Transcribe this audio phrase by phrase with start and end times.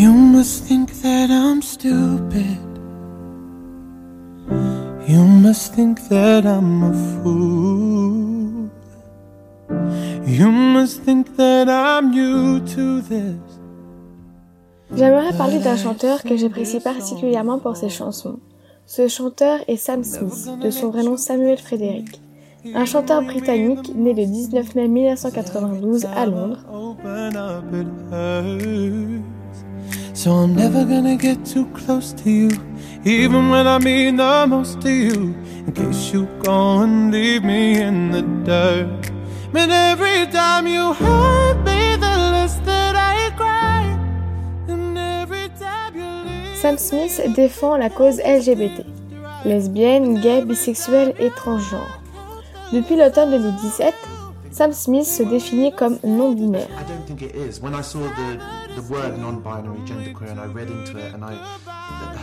[0.00, 2.58] You must think that I'm stupid.
[5.06, 8.70] You must think that I'm a fool.
[10.26, 13.36] You must think that I'm new to this.
[14.96, 18.38] J'aimerais parler d'un chanteur que j'apprécie particulièrement pour ses chansons.
[18.86, 22.22] Ce chanteur est Sam Smith, de son vrai nom Samuel Frederick.
[22.74, 26.58] Un chanteur britannique né le 19 mai 1992 à Londres.
[30.12, 32.50] So I'm never gonna get too close to you,
[33.06, 35.34] even when I mean the most to you.
[35.66, 39.10] In case you go and leave me in the dirt.
[39.52, 43.96] But every time you hurt me, the less that I cry.
[44.68, 46.56] And every time you leave.
[46.60, 48.84] Sam Smith défend la cause LGBT,
[49.46, 51.99] lesbienne, gay, bisexuelle et transgenre.
[52.72, 53.92] Depuis l'automne 2017,
[54.52, 56.68] Sam Smith se définit comme non-binaire.
[56.78, 57.60] I don't think it is.
[57.60, 58.38] When I saw the,
[58.76, 61.34] the word non-binary, genderqueer, and I read into it, and I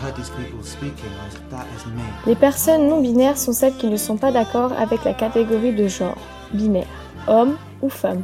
[0.01, 2.01] heard these people speaking, I was like, that is me.
[2.25, 6.17] Les personnes non-binaires sont celles qui ne sont pas d'accord avec la catégorie de genre,
[6.53, 6.87] binaire,
[7.27, 8.23] homme ou femme,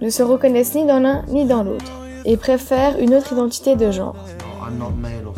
[0.00, 1.92] ne se reconnaissent ni dans l'un ni dans l'autre,
[2.24, 4.16] et préfèrent une autre identité de genre.
[4.38, 5.34] No, I'm not male or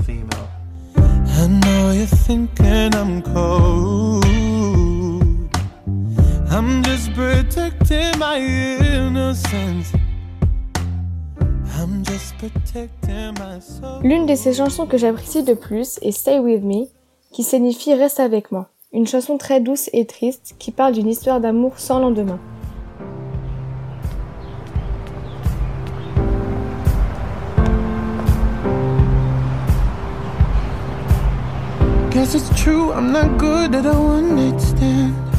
[7.15, 9.93] protecting my innocence.
[11.77, 14.01] I'm just protecting my soul.
[14.03, 16.87] L'une de ses chansons que j'apprécie le plus est Stay With Me,
[17.33, 18.69] qui signifie Reste avec moi.
[18.92, 22.39] Une chanson très douce et triste qui parle d'une histoire d'amour sans lendemain.
[32.11, 35.33] Guess it's true, I'm not good at a one night stand.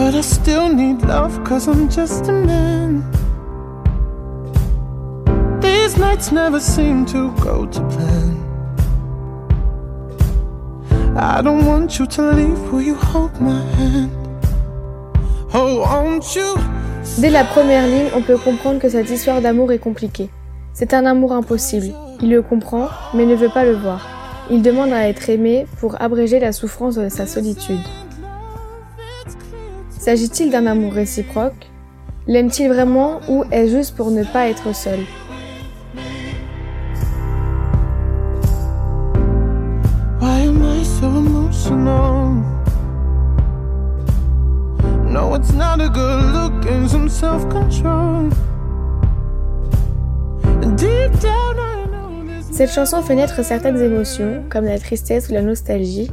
[0.00, 3.04] But I still need love, cause I'm just a man.
[5.60, 8.34] These nights never seem to go to plan.
[11.18, 14.10] I don't want you to leave, will you hold my hand?
[15.52, 16.56] Oh, won't you?
[17.18, 20.30] Dès la première ligne, on peut comprendre que cette histoire d'amour est compliquée.
[20.72, 21.94] C'est un amour impossible.
[22.22, 24.08] Il le comprend, mais ne veut pas le voir.
[24.50, 27.84] Il demande à être aimé pour abréger la souffrance de sa solitude.
[30.00, 31.70] S'agit-il d'un amour réciproque?
[32.26, 35.00] L'aime-t-il vraiment ou est-ce juste pour ne pas être seul?
[40.22, 42.32] Why am I so emotional?
[45.06, 48.30] No, it's not a good look and some self control.
[50.78, 52.46] Deep down, I know this.
[52.56, 56.10] Cette chanson fait naître certaines émotions, comme la tristesse ou la nostalgie.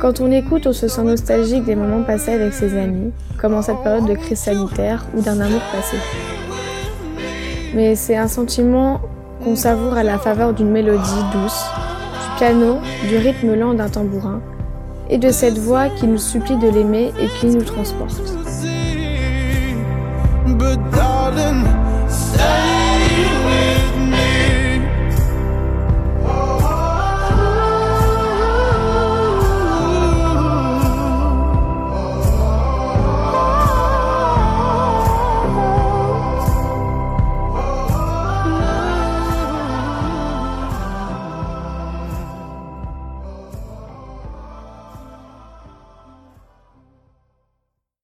[0.00, 3.62] Quand on l'écoute, on se sent nostalgique des moments passés avec ses amis, comme en
[3.62, 5.96] cette période de crise sanitaire ou d'un amour passé.
[7.74, 9.00] Mais c'est un sentiment
[9.42, 11.64] qu'on savoure à la faveur d'une mélodie douce,
[12.22, 12.78] du piano,
[13.08, 14.40] du rythme lent d'un tambourin,
[15.10, 18.22] et de cette voix qui nous supplie de l'aimer et qui nous transporte.